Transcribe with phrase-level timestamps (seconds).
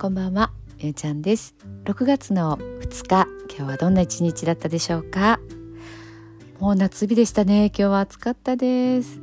[0.00, 1.54] こんばんは、ゆうちゃんです。
[1.84, 5.40] 6月の2日今日はどんな一日だったでしょうか？
[6.58, 7.66] もう夏日でしたね。
[7.66, 9.20] 今日は暑かったです。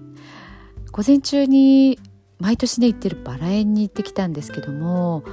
[0.91, 1.97] 午前中に
[2.37, 5.23] 毎年ね行ってるバラ園に行ってきたんですけども、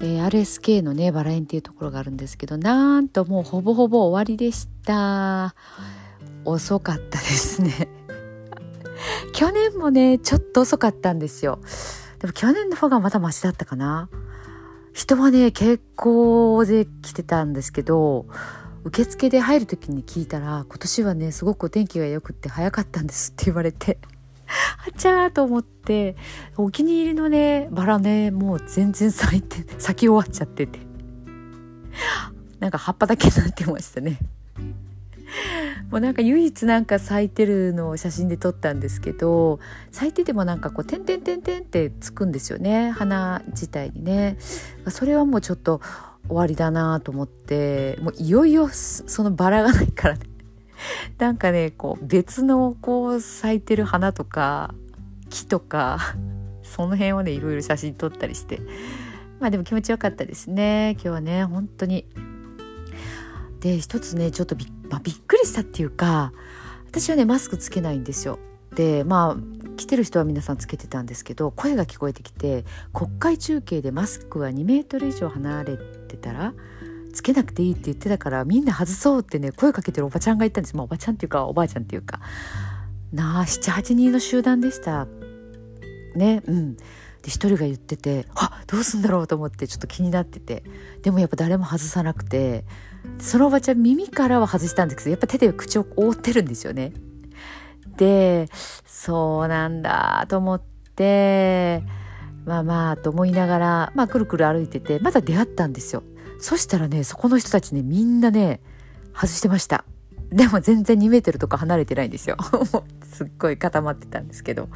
[0.00, 5.56] えー、RSK のねバラ園っていうところがあるんですけどなんともうほぼほぼ終わりでした。
[6.44, 7.88] 遅かったですね。
[9.34, 11.58] 去年もねちょっと遅かったんですよ。
[12.20, 14.08] でも去年の方がまだマシだったかな。
[14.94, 18.26] 人はね結構で来てたんですけど
[18.84, 23.98] 受付で入る時に聞いたら今年はねすごくお天気が良くって早かったんですって言われて
[24.88, 26.16] あちゃーと思って
[26.56, 30.78] お気に入りのねバラねもう全然咲いて咲き終わっちゃってて。
[32.60, 34.18] なんか葉っぱだけになってましたね。
[35.90, 42.90] もうなんか唯一なんか咲いてるのを写真で撮ったんですけど咲いててもなんかこう点々点々ってつくんですよね。
[42.90, 44.36] 花自体にね。
[44.88, 45.80] それはもうちょっと
[46.26, 50.26] 終わりだなと思ってもういよいよそのバラがないからね。
[51.18, 54.74] なんかねこう別のこう咲いてる花とか
[55.30, 56.16] 木とか
[56.62, 58.60] その辺をねいろいろ写真撮ったりして。
[59.40, 60.92] まあでも気持ちよかったですね。
[60.92, 62.06] 今日はね本当に。
[63.64, 66.32] で一つねちょっとび,、まあ、びっくりしたっていうか
[66.86, 68.38] 私はねマスクつけないんですよ。
[68.76, 75.78] でまあ来てる人は皆さんつけてたんですけど声が聞こえてきて国会中継でマスクは2メートル以上離れ
[76.08, 76.52] てたら
[77.12, 82.20] つけなくていいって言ってたからみんな外そうってね声かけてるおばちゃんがいたんです、まあ、おばちゃんっていうかおばあちゃんっていうか。
[83.12, 85.06] なあ78人の集団でした。
[86.16, 86.76] ねうん。
[86.76, 86.82] で
[87.28, 90.64] 一人が言っててあどうすんだろうと思ってちょっと気になってて
[91.02, 92.64] でもやっぱ誰も外さなくて
[93.18, 96.92] そのおばちゃん耳からは外したんですけどやっぱ手で口を覆ってるんですよね。
[97.96, 98.48] で
[98.86, 100.62] そうなんだと思っ
[100.96, 101.82] て
[102.44, 106.02] まあまあと思いながら、まあ、くるくる歩いててまだ出会ったんですよ。
[106.40, 108.60] そしたらねそこの人たちねみんなね
[109.14, 109.84] 外してました。
[110.30, 112.36] でも全然2メートルとか離れてないんですよ。
[113.04, 114.68] すっごい固まってたんですけど。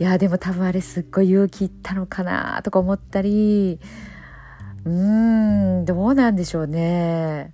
[0.00, 3.80] いやでも多分あれすっごい勇気いったのかなとか思ったり
[4.84, 7.52] うーんどうなんでしょうね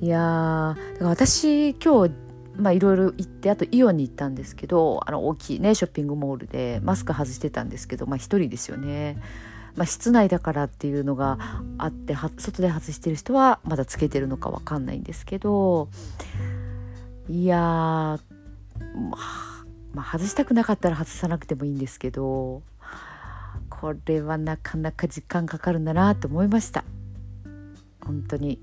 [0.00, 2.14] いやだから私今日
[2.74, 9.16] いろいろ行ってあとイオンに行ったんですけどあの大きいねショッピングモールでマスク外してたんですけどまあ一人ですよね。
[9.76, 11.36] まあ、室内だからっていうのが
[11.78, 15.88] あって外で外してる人はまだつけてるのか分かんないんですけど
[17.28, 18.20] いやま
[19.14, 19.43] あ
[19.94, 22.62] まあ、外したくなかったら外さなくてもいいんですけど
[23.70, 26.84] これはなかなか時間かかるんだなと思いました。
[28.04, 28.58] 本当に。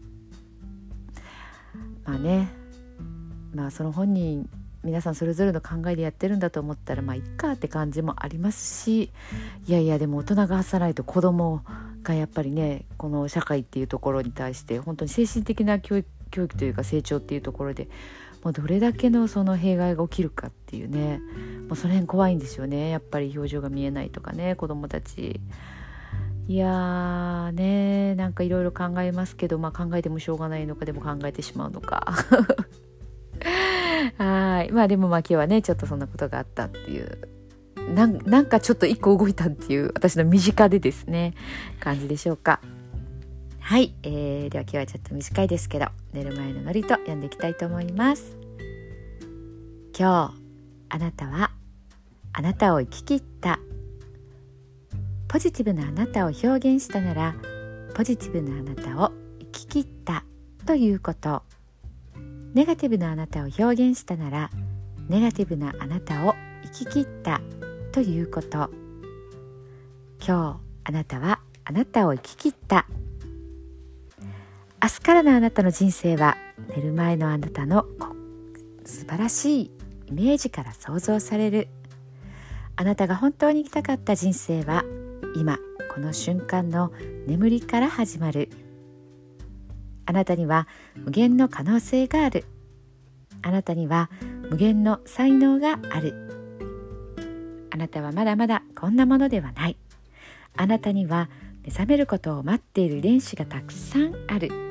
[2.05, 2.49] まあね。
[3.53, 4.49] まあその本人
[4.83, 9.11] 皆さんそれぞれの考えでやってるんだと思ったらまあいっかって感じもありますし
[9.67, 11.61] いやいやでも大人が外さないと子供
[12.01, 17.89] がやっぱりねこの社会っていうところに対して本当に精神的な教育というか成長っていうところで
[18.43, 21.21] もうどれだけのその弊害が起きるかっていうね
[21.67, 25.39] もうその辺怖いんですよねやっぱり表情が見えないとかね子供たち。
[26.47, 32.07] いやーねなんかいろいろ考えますけど、まあ、考えてもしょうがないのかでも考えてしまうのか
[34.17, 37.19] はいまあでもまあ今日はねちょっとそんなことがあったっていう
[37.93, 41.35] なんかちょっと一個動いたっていう私の身近でですね
[41.79, 42.59] 感じでしょうか。
[43.61, 48.35] はい、えー、では今日はちょっと短いですけど寝る前のノリと読んでいきたいと思います。
[49.97, 50.41] 今日
[50.89, 51.51] あなたは
[52.33, 53.59] あなたを生き切った
[55.27, 57.35] ポジティブなあなたを表現したなら
[57.93, 60.25] ポジティブなあなたを生き切った
[60.65, 61.43] ということ。
[62.53, 64.49] ネガティブなあなたを表現したなら
[65.07, 67.39] ネガティブなあなたを生き切った
[67.93, 68.69] ということ。
[70.19, 72.85] 今日あなたはあなたを生き切った
[74.91, 76.37] 日からのあなたの人生は
[76.75, 77.85] 寝る前のあなたの
[78.83, 79.71] 素晴らしい
[80.07, 81.67] イメージから想像される。
[82.75, 84.83] あなたが本当に生きたかった人生は
[85.35, 85.57] 今
[85.93, 86.91] この瞬間の
[87.27, 88.49] 眠りから始まる。
[90.05, 92.45] あなたには無限の可能性がある。
[93.43, 94.09] あなたには
[94.49, 96.13] 無限の才能がある。
[97.71, 99.77] あなたはまだまだこんなものではない。
[100.57, 101.29] あなたには
[101.63, 104.70] 目覚めることを待っている遺伝子がたくさんある。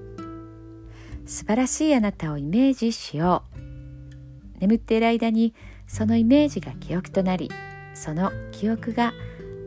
[1.31, 4.59] 素晴らしいあなたをイメージしよう。
[4.59, 5.55] 眠っている間に
[5.87, 7.49] そのイメージが記憶となり
[7.93, 9.13] その記憶が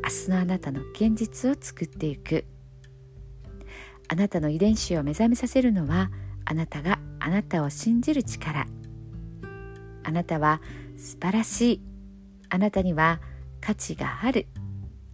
[0.05, 2.44] 明日のあなたの現実を作っていく。
[4.08, 6.11] あなたの遺伝子を目覚めさせるのは
[6.44, 8.67] あなたがあなたを信じる力。
[10.02, 10.60] あなたは
[10.99, 11.81] 素晴らしい。
[12.50, 13.22] あなたには
[13.62, 14.49] 価値がある。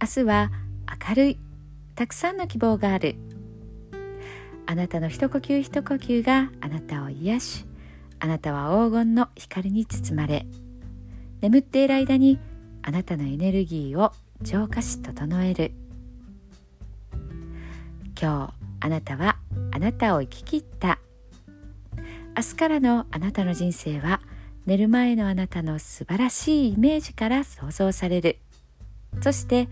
[0.01, 0.51] 明日は
[1.07, 1.39] 明るい。
[1.95, 3.15] たくさんの希望がある。
[4.71, 7.65] あなたの一呼吸一呼吸があなたを癒し
[8.21, 10.45] あなたは黄金の光に包まれ
[11.41, 12.39] 眠っている間に
[12.81, 15.73] あなたのエネルギーを浄化し整える。
[18.19, 19.35] 今日あなたは
[19.71, 20.99] あなたを生き切った。
[22.37, 24.21] 明日からのあなたの人生は
[24.65, 28.37] 寝る前のあなたの素晴らしいイメージから想像される。
[29.21, 29.67] そして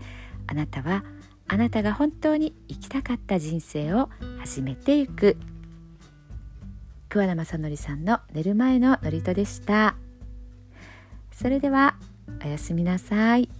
[0.46, 1.04] あなたは
[1.52, 4.08] あなたが本当に生きたかった人生を
[4.38, 5.36] 始めていく。
[7.08, 9.96] 桑名正則さんの寝る前の祝詞でした。
[11.32, 11.96] それでは
[12.44, 13.59] おやすみなさい。